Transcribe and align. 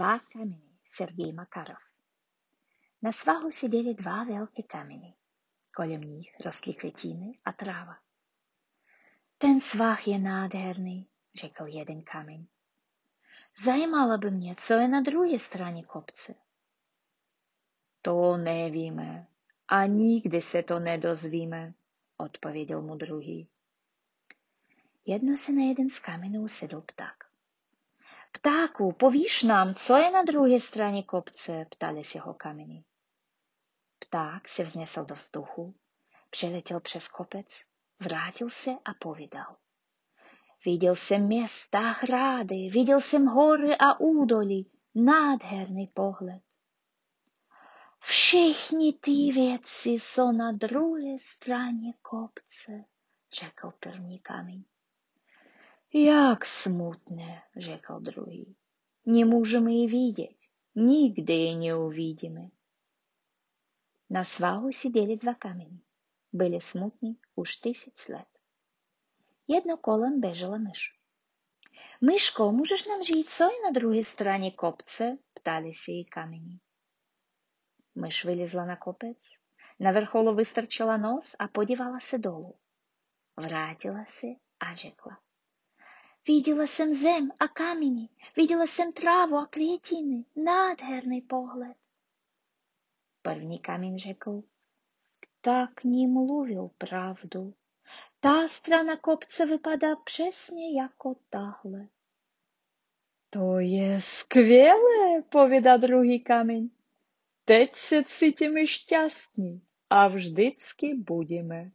Dva 0.00 0.18
kameny, 0.18 0.78
Сергей 0.84 1.32
Макаров. 1.32 1.82
Na 3.02 3.12
svahu 3.12 3.50
seděly 3.50 3.94
dva 3.94 4.24
velké 4.24 4.62
kameny. 4.62 5.14
Kolem 5.74 6.00
nich 6.00 6.36
rostly 6.44 6.74
květiny 6.74 7.38
a 7.44 7.52
tráva. 7.52 7.96
Ten 9.38 9.60
svah 9.60 10.08
je 10.08 10.18
nádherný, 10.18 11.08
řekl 11.34 11.66
jeden 11.66 12.02
kameň. 12.02 12.46
Zajímalo 13.64 14.18
by 14.18 14.30
mě, 14.30 14.54
co 14.58 14.74
je 14.74 14.88
na 14.88 15.00
druhé 15.00 15.38
straně 15.38 15.84
kopce. 15.84 16.34
To 18.02 18.36
nevíme 18.36 19.26
a 19.68 19.86
nikdy 19.86 20.42
se 20.42 20.62
to 20.62 20.78
nedozvíme, 20.80 21.74
odpověděl 22.16 22.82
mu 22.82 22.96
druhý. 22.96 23.48
Jedno 25.06 25.36
se 25.36 25.52
na 25.52 25.62
jeden 25.62 25.88
z 25.88 26.00
kamenů 26.00 26.48
sedl 26.48 26.80
pták. 26.80 27.29
Ptáku, 28.41 28.91
povíš 28.91 29.43
nám, 29.43 29.75
co 29.75 29.97
je 29.97 30.11
na 30.11 30.23
druhé 30.23 30.59
straně 30.59 31.03
kopce, 31.03 31.65
ptali 31.69 32.03
se 32.03 32.19
ho 32.19 32.33
kameny. 32.33 32.83
Pták 33.99 34.47
se 34.47 34.63
vznesl 34.63 35.05
do 35.05 35.15
vzduchu, 35.15 35.75
přeletěl 36.29 36.79
přes 36.79 37.07
kopec, 37.07 37.63
vrátil 37.99 38.49
se 38.49 38.71
a 38.85 38.93
povídal. 38.93 39.57
Viděl 40.65 40.95
jsem 40.95 41.25
města, 41.25 41.79
hrady, 41.79 42.69
viděl 42.69 43.01
jsem 43.01 43.25
hory 43.25 43.77
a 43.79 43.99
údolí, 43.99 44.71
nádherný 44.95 45.87
pohled. 45.87 46.43
Všichni 47.99 48.93
ty 48.93 49.11
věci 49.11 49.89
jsou 49.89 50.31
na 50.31 50.51
druhé 50.51 51.19
straně 51.19 51.93
kopce, 52.01 52.85
řekl 53.33 53.73
první 53.79 54.19
kameň. 54.19 54.63
Jak 55.93 56.45
smutné, 56.45 57.43
řekl 57.57 57.99
druhý. 57.99 58.55
Nemůžeme 59.05 59.71
ji 59.71 59.87
vidět, 59.87 60.37
nikdy 60.75 61.33
ji 61.33 61.55
neuvidíme. 61.55 62.49
Na 64.09 64.23
svahu 64.23 64.71
seděli 64.71 65.17
dva 65.17 65.33
kameny. 65.33 65.79
Byli 66.33 66.61
smutní 66.61 67.17
už 67.35 67.55
tisíc 67.55 68.07
let. 68.07 68.27
Jedno 69.47 69.77
kolem 69.77 70.21
běžela 70.21 70.57
myš. 70.57 70.97
Myško, 72.01 72.51
můžeš 72.51 72.87
nám 72.87 73.03
říct, 73.03 73.37
co 73.37 73.43
je 73.43 73.61
na 73.63 73.71
druhé 73.71 74.03
straně 74.03 74.51
kopce? 74.51 75.17
Ptali 75.33 75.73
se 75.73 75.91
jí 75.91 76.05
kameni. 76.05 76.59
Myš 77.95 78.25
vylezla 78.25 78.65
na 78.65 78.75
kopec, 78.75 79.17
na 79.79 79.91
vrcholu 79.91 80.35
vystrčila 80.35 80.97
nos 80.97 81.35
a 81.39 81.47
podívala 81.47 81.99
se 81.99 82.17
dolů. 82.17 82.55
Vrátila 83.37 84.05
se 84.05 84.27
Viděla 86.27 86.67
jsem 86.67 86.93
zem 86.93 87.31
a 87.39 87.47
kameny, 87.47 88.09
viděla 88.35 88.67
jsem 88.67 88.93
trávu 88.93 89.35
a 89.37 89.45
květiny, 89.45 90.25
nádherný 90.35 91.21
pohled. 91.21 91.77
První 93.21 93.59
kamen 93.59 93.99
řekl, 93.99 94.43
tak 95.41 95.83
nemluvil 95.83 96.69
pravdu. 96.77 97.53
Ta 98.19 98.47
strana 98.47 98.97
kopce 98.97 99.45
vypadá 99.45 99.95
přesně 99.95 100.81
jako 100.81 101.15
tahle. 101.29 101.87
To 103.29 103.59
je 103.59 104.01
skvělé, 104.01 105.21
povědá 105.29 105.77
druhý 105.77 106.23
kameň. 106.23 106.69
Teď 107.45 107.73
se 107.75 108.03
cítíme 108.03 108.67
šťastní 108.67 109.61
a 109.89 110.07
vždycky 110.07 110.93
budeme. 110.93 111.71